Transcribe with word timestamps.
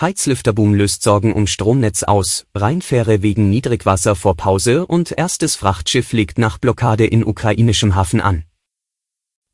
Heizlüfterboom 0.00 0.74
löst 0.74 1.02
Sorgen 1.02 1.32
um 1.32 1.48
Stromnetz 1.48 2.04
aus, 2.04 2.46
Rheinfähre 2.54 3.22
wegen 3.22 3.50
Niedrigwasser 3.50 4.14
vor 4.14 4.36
Pause 4.36 4.86
und 4.86 5.10
erstes 5.10 5.56
Frachtschiff 5.56 6.12
legt 6.12 6.38
nach 6.38 6.58
Blockade 6.58 7.04
in 7.04 7.24
ukrainischem 7.24 7.96
Hafen 7.96 8.20
an. 8.20 8.44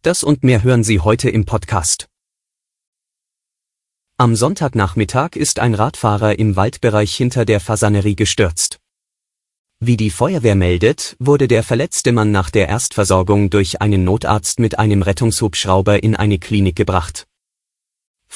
Das 0.02 0.23
und 0.23 0.45
mehr 0.45 0.62
hören 0.62 0.85
Sie 0.85 1.01
heute 1.01 1.30
im 1.30 1.47
Podcast. 1.47 2.09
Am 4.19 4.37
Sonntagnachmittag 4.37 5.35
ist 5.35 5.61
ein 5.61 5.73
Radfahrer 5.73 6.38
im 6.38 6.57
Waldbereich 6.57 7.15
hinter 7.15 7.47
der 7.47 7.59
Fasanerie 7.59 8.15
gestürzt. 8.15 8.80
Wie 9.80 9.97
die 9.97 10.11
Feuerwehr 10.11 10.57
meldet, 10.57 11.16
wurde 11.19 11.49
der 11.49 11.63
verletzte 11.63 12.13
Mann 12.13 12.33
nach 12.33 12.51
der 12.51 12.69
Erstversorgung 12.69 13.49
durch 13.49 13.80
einen 13.80 14.05
Notarzt 14.05 14.61
mit 14.61 14.79
einem 14.79 15.01
Rettungshubschrauber 15.01 16.02
in 16.02 16.15
eine 16.15 16.38
Klinik 16.38 16.77
gebracht. 16.77 17.27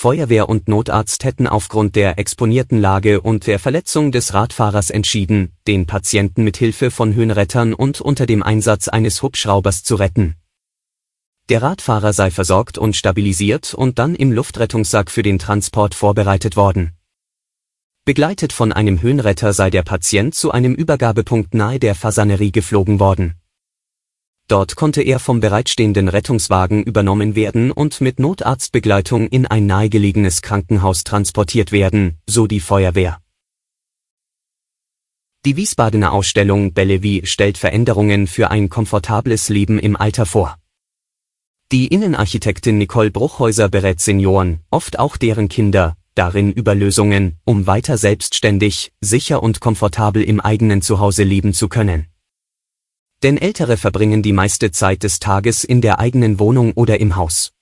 Feuerwehr 0.00 0.48
und 0.48 0.68
Notarzt 0.68 1.24
hätten 1.24 1.48
aufgrund 1.48 1.96
der 1.96 2.20
exponierten 2.20 2.80
Lage 2.80 3.20
und 3.20 3.48
der 3.48 3.58
Verletzung 3.58 4.12
des 4.12 4.32
Radfahrers 4.32 4.90
entschieden, 4.90 5.56
den 5.66 5.86
Patienten 5.86 6.44
mit 6.44 6.56
Hilfe 6.56 6.92
von 6.92 7.16
Höhenrettern 7.16 7.74
und 7.74 8.00
unter 8.00 8.24
dem 8.24 8.44
Einsatz 8.44 8.86
eines 8.86 9.24
Hubschraubers 9.24 9.82
zu 9.82 9.96
retten. 9.96 10.36
Der 11.48 11.62
Radfahrer 11.62 12.12
sei 12.12 12.30
versorgt 12.30 12.78
und 12.78 12.94
stabilisiert 12.94 13.74
und 13.74 13.98
dann 13.98 14.14
im 14.14 14.30
Luftrettungssack 14.30 15.10
für 15.10 15.24
den 15.24 15.40
Transport 15.40 15.96
vorbereitet 15.96 16.54
worden. 16.54 16.92
Begleitet 18.04 18.52
von 18.52 18.72
einem 18.72 19.02
Höhenretter 19.02 19.52
sei 19.52 19.68
der 19.68 19.82
Patient 19.82 20.32
zu 20.32 20.52
einem 20.52 20.76
Übergabepunkt 20.76 21.54
nahe 21.54 21.80
der 21.80 21.96
Fasanerie 21.96 22.52
geflogen 22.52 23.00
worden. 23.00 23.34
Dort 24.48 24.76
konnte 24.76 25.02
er 25.02 25.18
vom 25.18 25.40
bereitstehenden 25.40 26.08
Rettungswagen 26.08 26.82
übernommen 26.82 27.36
werden 27.36 27.70
und 27.70 28.00
mit 28.00 28.18
Notarztbegleitung 28.18 29.28
in 29.28 29.46
ein 29.46 29.66
nahegelegenes 29.66 30.40
Krankenhaus 30.40 31.04
transportiert 31.04 31.70
werden, 31.70 32.18
so 32.26 32.46
die 32.46 32.60
Feuerwehr. 32.60 33.20
Die 35.44 35.56
Wiesbadener 35.56 36.12
Ausstellung 36.12 36.72
Bellevue 36.72 37.26
stellt 37.26 37.58
Veränderungen 37.58 38.26
für 38.26 38.50
ein 38.50 38.70
komfortables 38.70 39.50
Leben 39.50 39.78
im 39.78 39.96
Alter 39.96 40.24
vor. 40.24 40.56
Die 41.70 41.88
Innenarchitektin 41.88 42.78
Nicole 42.78 43.10
Bruchhäuser 43.10 43.68
berät 43.68 44.00
Senioren, 44.00 44.60
oft 44.70 44.98
auch 44.98 45.18
deren 45.18 45.50
Kinder, 45.50 45.94
darin 46.14 46.52
über 46.52 46.74
Lösungen, 46.74 47.36
um 47.44 47.66
weiter 47.66 47.98
selbstständig, 47.98 48.92
sicher 49.02 49.42
und 49.42 49.60
komfortabel 49.60 50.22
im 50.22 50.40
eigenen 50.40 50.80
Zuhause 50.80 51.22
leben 51.22 51.52
zu 51.52 51.68
können. 51.68 52.06
Denn 53.22 53.36
Ältere 53.36 53.76
verbringen 53.76 54.22
die 54.22 54.32
meiste 54.32 54.70
Zeit 54.70 55.02
des 55.02 55.18
Tages 55.18 55.64
in 55.64 55.80
der 55.80 55.98
eigenen 55.98 56.38
Wohnung 56.38 56.72
oder 56.74 57.00
im 57.00 57.16
Haus. 57.16 57.52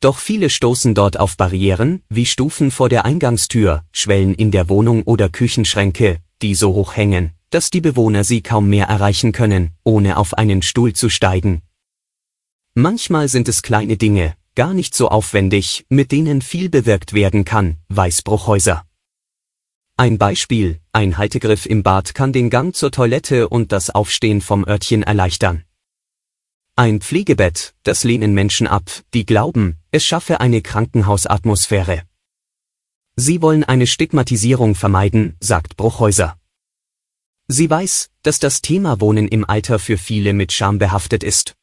Doch 0.00 0.18
viele 0.18 0.48
stoßen 0.48 0.94
dort 0.94 1.18
auf 1.18 1.36
Barrieren, 1.36 2.02
wie 2.08 2.26
Stufen 2.26 2.70
vor 2.70 2.88
der 2.88 3.04
Eingangstür, 3.04 3.82
Schwellen 3.90 4.34
in 4.34 4.52
der 4.52 4.68
Wohnung 4.68 5.02
oder 5.02 5.28
Küchenschränke, 5.28 6.18
die 6.40 6.54
so 6.54 6.74
hoch 6.74 6.94
hängen, 6.94 7.32
dass 7.50 7.70
die 7.70 7.80
Bewohner 7.80 8.22
sie 8.22 8.40
kaum 8.40 8.68
mehr 8.68 8.86
erreichen 8.86 9.32
können, 9.32 9.70
ohne 9.82 10.16
auf 10.16 10.34
einen 10.34 10.62
Stuhl 10.62 10.92
zu 10.92 11.08
steigen. 11.08 11.62
Manchmal 12.74 13.26
sind 13.28 13.48
es 13.48 13.62
kleine 13.62 13.96
Dinge, 13.96 14.34
gar 14.54 14.72
nicht 14.72 14.94
so 14.94 15.08
aufwendig, 15.08 15.84
mit 15.88 16.12
denen 16.12 16.42
viel 16.42 16.68
bewirkt 16.68 17.12
werden 17.12 17.44
kann, 17.44 17.78
weiß 17.88 18.22
Bruchhäuser. 18.22 18.87
Ein 20.00 20.16
Beispiel, 20.16 20.78
ein 20.92 21.18
Haltegriff 21.18 21.66
im 21.66 21.82
Bad 21.82 22.14
kann 22.14 22.32
den 22.32 22.50
Gang 22.50 22.72
zur 22.72 22.92
Toilette 22.92 23.48
und 23.48 23.72
das 23.72 23.90
Aufstehen 23.90 24.40
vom 24.40 24.64
Örtchen 24.64 25.02
erleichtern. 25.02 25.64
Ein 26.76 27.00
Pflegebett, 27.00 27.74
das 27.82 28.04
lehnen 28.04 28.32
Menschen 28.32 28.68
ab, 28.68 28.88
die 29.12 29.26
glauben, 29.26 29.78
es 29.90 30.04
schaffe 30.04 30.38
eine 30.38 30.62
Krankenhausatmosphäre. 30.62 32.04
Sie 33.16 33.42
wollen 33.42 33.64
eine 33.64 33.88
Stigmatisierung 33.88 34.76
vermeiden, 34.76 35.36
sagt 35.40 35.76
Bruchhäuser. 35.76 36.38
Sie 37.48 37.68
weiß, 37.68 38.10
dass 38.22 38.38
das 38.38 38.62
Thema 38.62 39.00
Wohnen 39.00 39.26
im 39.26 39.44
Alter 39.44 39.80
für 39.80 39.98
viele 39.98 40.32
mit 40.32 40.52
Scham 40.52 40.78
behaftet 40.78 41.24
ist. 41.24 41.56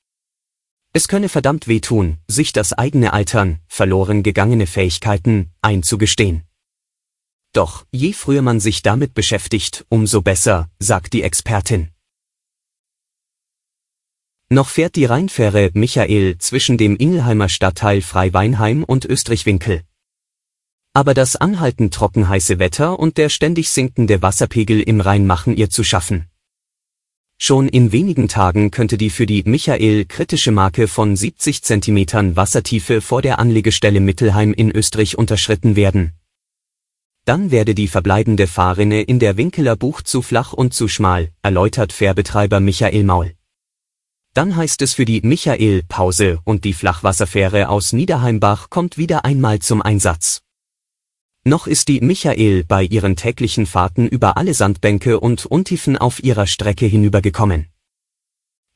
Es 0.91 1.07
könne 1.07 1.29
verdammt 1.29 1.69
wehtun, 1.69 2.18
sich 2.28 2.51
das 2.51 2.74
eigene 2.74 3.13
Altern, 3.13 3.59
verloren 3.69 4.24
gegangene 4.24 4.68
Fähigkeiten, 4.68 5.53
einzugestehen. 5.62 6.44
Doch 7.55 7.85
je 7.91 8.11
früher 8.11 8.41
man 8.41 8.59
sich 8.59 8.81
damit 8.81 9.13
beschäftigt, 9.13 9.85
umso 9.88 10.21
besser, 10.21 10.69
sagt 10.77 11.13
die 11.13 11.21
Expertin. 11.21 11.89
Noch 14.49 14.67
fährt 14.67 14.97
die 14.97 15.05
Rheinfähre 15.05 15.71
Michael 15.73 16.38
zwischen 16.38 16.77
dem 16.77 16.97
Ingelheimer 16.97 17.47
Stadtteil 17.47 18.01
Freiweinheim 18.01 18.83
und 18.83 19.05
Österreichwinkel. 19.05 19.83
Aber 20.94 21.13
das 21.13 21.38
anhaltend 21.38 21.94
trockenheiße 21.94 22.59
Wetter 22.59 22.99
und 22.99 23.17
der 23.17 23.29
ständig 23.29 23.69
sinkende 23.69 24.21
Wasserpegel 24.21 24.81
im 24.81 24.99
Rhein 24.99 25.25
machen 25.25 25.55
ihr 25.55 25.69
zu 25.69 25.85
schaffen. 25.85 26.29
Schon 27.38 27.69
in 27.69 27.94
wenigen 27.94 28.27
Tagen 28.27 28.69
könnte 28.69 28.97
die 28.97 29.09
für 29.09 29.25
die 29.25 29.44
Michael 29.44 30.03
kritische 30.03 30.51
Marke 30.51 30.89
von 30.89 31.15
70 31.15 31.63
cm 31.63 32.35
Wassertiefe 32.35 32.99
vor 32.99 33.21
der 33.21 33.39
Anlegestelle 33.39 34.01
Mittelheim 34.01 34.53
in 34.53 34.71
Österreich 34.71 35.17
unterschritten 35.17 35.77
werden. 35.77 36.19
Dann 37.25 37.50
werde 37.50 37.74
die 37.74 37.88
verbleibende 37.88 38.46
Fahrrinne 38.46 39.02
in 39.02 39.18
der 39.18 39.36
Winkeler 39.36 39.75
Bucht 39.75 40.08
zu 40.08 40.22
flach 40.22 40.53
und 40.53 40.75
zu 40.75 40.88
schmal, 40.88 41.31
erläutert 41.41 41.91
Fährbetreiber 41.91 42.59
Michael 42.59 43.03
Maul. 43.03 43.34
Dann 44.36 44.56
heißt 44.56 44.84
es 44.84 44.94
für 44.94 45.06
die 45.06 45.22
Michael 45.22 45.81
Pause 45.88 46.40
und 46.44 46.66
die 46.66 46.74
Flachwasserfähre 46.74 47.69
aus 47.69 47.94
Niederheimbach 47.94 48.69
kommt 48.69 49.00
wieder 49.00 49.25
einmal 49.25 49.58
zum 49.58 49.81
Einsatz. 49.81 50.44
Noch 51.46 51.66
ist 51.66 51.88
die 51.88 52.00
Michael 52.02 52.63
bei 52.63 52.84
ihren 52.84 53.16
täglichen 53.16 53.66
Fahrten 53.66 54.07
über 54.07 54.38
alle 54.38 54.53
Sandbänke 54.53 55.19
und 55.19 55.47
Untiefen 55.47 55.97
auf 55.97 56.24
ihrer 56.24 56.46
Strecke 56.46 56.86
hinübergekommen. 56.86 57.68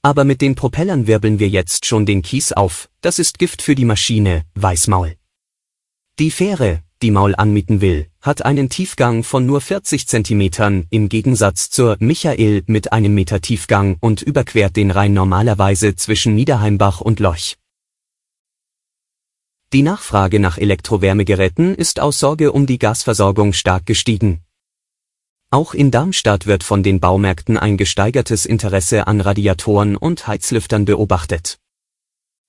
Aber 0.02 0.24
mit 0.24 0.42
den 0.42 0.56
Propellern 0.56 1.06
wirbeln 1.06 1.38
wir 1.38 1.50
jetzt 1.50 1.86
schon 1.86 2.08
den 2.08 2.24
Kies 2.24 2.52
auf, 2.52 2.90
das 3.02 3.20
ist 3.20 3.38
Gift 3.38 3.62
für 3.62 3.76
die 3.76 3.86
Maschine, 3.86 4.46
weiß 4.56 4.88
Maul. 4.88 5.18
Die 6.20 6.32
Fähre, 6.32 6.84
die 7.02 7.12
Maul 7.12 7.36
anmieten 7.36 7.82
will, 7.82 8.08
hat 8.22 8.46
einen 8.46 8.70
Tiefgang 8.70 9.24
von 9.24 9.46
nur 9.46 9.62
40 9.62 10.08
Zentimetern 10.08 10.86
im 10.90 11.10
Gegensatz 11.10 11.70
zur 11.70 11.98
Michael 12.00 12.64
mit 12.68 12.92
einem 12.92 13.14
Meter 13.14 13.42
Tiefgang 13.42 13.98
und 14.00 14.22
überquert 14.22 14.76
den 14.76 14.92
Rhein 14.92 15.14
normalerweise 15.14 15.96
zwischen 15.96 16.36
Niederheimbach 16.36 17.02
und 17.02 17.20
Loch. 17.20 17.56
Die 19.72 19.84
Nachfrage 19.84 20.40
nach 20.40 20.58
Elektrowärmegeräten 20.58 21.76
ist 21.76 22.00
aus 22.00 22.20
Sorge 22.20 22.52
um 22.52 22.66
die 22.66 22.80
Gasversorgung 22.80 23.54
stark 23.54 23.86
gestiegen. 23.86 24.42
Auch 25.52 25.74
in 25.74 25.92
Darmstadt 25.92 26.48
wird 26.48 26.64
von 26.64 26.84
den 26.84 27.00
Baumärkten 27.00 27.58
ein 27.58 27.78
gesteigertes 27.78 28.46
Interesse 28.46 29.08
an 29.08 29.22
Radiatoren 29.22 29.96
und 29.96 30.28
Heizlüftern 30.28 30.86
beobachtet. 30.86 31.60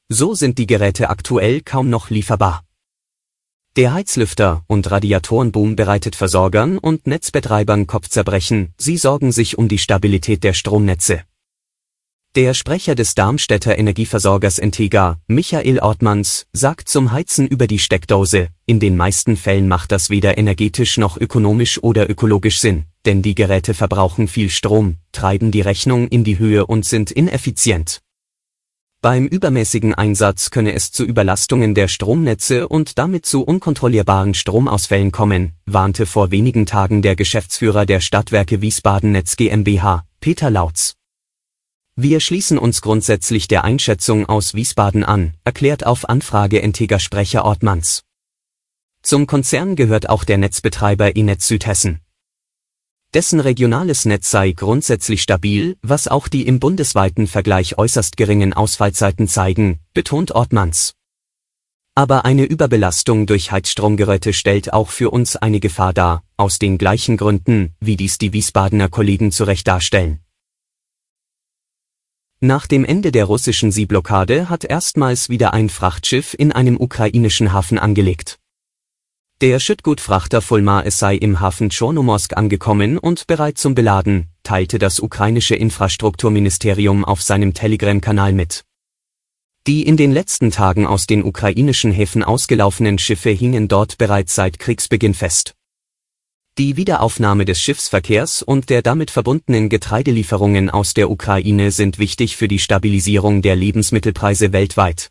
So 0.09 0.35
sind 0.35 0.59
die 0.59 0.67
Geräte 0.67 1.09
aktuell 1.09 1.61
kaum 1.61 1.89
noch 1.89 2.11
lieferbar. 2.11 2.65
Der 3.77 3.95
Heizlüfter- 3.95 4.65
und 4.67 4.91
Radiatorenboom 4.91 5.77
bereitet 5.77 6.17
Versorgern 6.17 6.77
und 6.77 7.07
Netzbetreibern 7.07 7.87
Kopfzerbrechen, 7.87 8.75
sie 8.77 8.97
sorgen 8.97 9.31
sich 9.31 9.59
um 9.59 9.69
die 9.69 9.79
Stabilität 9.79 10.43
der 10.43 10.55
Stromnetze. 10.55 11.23
Der 12.35 12.53
Sprecher 12.55 12.97
des 12.97 13.15
Darmstädter 13.15 13.79
Energieversorgers 13.79 14.59
Entega, 14.59 15.21
Michael 15.29 15.79
Ortmanns, 15.79 16.47
sagt 16.53 16.89
zum 16.89 17.13
Heizen 17.13 17.47
über 17.47 17.69
die 17.69 17.79
Steckdose, 17.79 18.49
in 18.67 18.81
den 18.81 18.97
meisten 18.97 19.37
Fällen 19.37 19.69
macht 19.69 19.93
das 19.93 20.11
weder 20.11 20.37
energetisch 20.37 20.97
noch 20.97 21.17
ökonomisch 21.17 21.81
oder 21.81 22.11
ökologisch 22.11 22.59
Sinn, 22.59 22.87
denn 23.05 23.23
die 23.23 23.37
Geräte 23.37 23.75
verbrauchen 23.75 24.27
viel 24.27 24.51
Strom, 24.51 24.97
treiben 25.13 25.53
die 25.53 25.61
Rechnung 25.61 26.09
in 26.09 26.25
die 26.25 26.41
Höhe 26.41 26.67
und 26.67 26.85
sind 26.85 27.13
ineffizient. 27.13 28.01
Beim 29.03 29.27
übermäßigen 29.27 29.95
Einsatz 29.95 30.51
könne 30.51 30.75
es 30.75 30.93
zu 30.93 31.05
Überlastungen 31.07 31.75
der 31.75 31.89
Stromnetze 31.89 32.69
und 32.69 32.99
damit 32.99 33.25
zu 33.25 33.43
unkontrollierbaren 33.43 34.35
Stromausfällen 34.35 35.11
kommen, 35.11 35.55
warnte 35.65 36.05
vor 36.05 36.31
wenigen 36.31 36.67
Tagen 36.67 37.01
der 37.01 37.17
Geschäftsführer 37.17 37.87
der 37.87 38.01
Stadtwerke 38.01 38.61
Wiesbaden 38.61 39.13
Netz 39.13 39.37
GmbH, 39.37 40.05
Peter 40.21 40.51
Lautz. 40.51 40.97
Wir 41.97 42.21
schließen 42.21 42.59
uns 42.59 42.83
grundsätzlich 42.83 43.49
der 43.49 43.65
Einschätzung 43.65 44.27
aus 44.27 44.53
Wiesbaden 44.53 45.03
an, 45.03 45.33
erklärt 45.45 45.87
auf 45.87 46.07
Anfrage 46.07 46.59
Integer 46.59 46.99
Sprecher 46.99 47.47
Ortmanns. 47.47 48.03
Zum 49.03 49.27
Konzern 49.27 49.77
gehört 49.77 50.11
auch 50.11 50.25
der 50.25 50.37
Netzbetreiber 50.37 51.17
Enetz 51.17 51.49
Südhessen. 51.49 52.01
Dessen 53.13 53.41
regionales 53.41 54.05
Netz 54.05 54.31
sei 54.31 54.53
grundsätzlich 54.53 55.23
stabil, 55.23 55.77
was 55.83 56.07
auch 56.07 56.29
die 56.29 56.47
im 56.47 56.61
bundesweiten 56.61 57.27
Vergleich 57.27 57.77
äußerst 57.77 58.17
geringen 58.17 58.53
Ausfallzeiten 58.53 59.27
zeigen, 59.27 59.81
betont 59.95 60.31
Ortmanns. 60.31 60.95
Aber 61.97 62.25
eine 62.25 62.45
Überbelastung 62.45 63.27
durch 63.27 63.51
Heizstromgeräte 63.51 64.33
stellt 64.33 64.73
auch 64.73 64.91
für 64.91 65.11
uns 65.11 65.35
eine 65.35 65.59
Gefahr 65.59 65.93
dar, 65.93 66.23
aus 66.37 66.61
den 66.61 66.79
gleichen 66.79 67.17
Gründen, 67.17 67.75
wie 67.81 67.97
dies 67.97 68.17
die 68.17 68.33
Wiesbadener 68.33 68.89
Kollegen 68.89 69.33
zu 69.33 69.43
Recht 69.43 69.67
darstellen. 69.67 70.21
Nach 72.39 72.69
dem 72.69 72.85
Ende 72.85 73.11
der 73.11 73.25
russischen 73.25 73.73
Seeblockade 73.73 74.49
hat 74.49 74.65
erstmals 74.65 75.29
wieder 75.29 75.53
ein 75.53 75.69
Frachtschiff 75.69 76.33
in 76.39 76.53
einem 76.53 76.81
ukrainischen 76.81 77.53
Hafen 77.53 77.79
angelegt. 77.79 78.39
Der 79.41 79.59
Schüttgutfrachter 79.59 80.43
Fulma 80.43 80.83
es 80.83 80.99
sei 80.99 81.15
im 81.17 81.41
Hafen 81.41 81.71
Chornomorsk 81.71 82.37
angekommen 82.37 82.99
und 82.99 83.27
bereit 83.27 83.57
zum 83.57 83.75
Beladen, 83.75 84.29
teilte 84.43 84.79
das 84.79 85.01
ukrainische 85.01 85.55
Infrastrukturministerium 85.55 87.07
auf 87.07 87.23
seinem 87.23 87.55
Telegram-Kanal 87.55 88.35
mit. 88.35 88.65
Die 89.67 89.87
in 89.87 89.97
den 89.97 90.13
letzten 90.13 90.51
Tagen 90.51 90.87
aus 90.87 91.07
den 91.07 91.25
ukrainischen 91.25 91.91
Häfen 91.91 92.23
ausgelaufenen 92.23 92.99
Schiffe 92.99 93.31
hingen 93.31 93.67
dort 93.67 93.97
bereits 93.97 94.35
seit 94.35 94.59
Kriegsbeginn 94.59 95.15
fest. 95.15 95.55
Die 96.59 96.77
Wiederaufnahme 96.77 97.47
des 97.47 97.63
Schiffsverkehrs 97.63 98.43
und 98.43 98.69
der 98.69 98.83
damit 98.83 99.11
verbundenen 99.11 99.71
Getreidelieferungen 99.71 100.69
aus 100.69 100.93
der 100.93 101.11
Ukraine 101.11 101.71
sind 101.71 101.99
wichtig 101.99 102.37
für 102.37 102.47
die 102.47 102.59
Stabilisierung 102.59 103.41
der 103.41 103.57
Lebensmittelpreise 103.57 104.53
weltweit. 104.53 105.11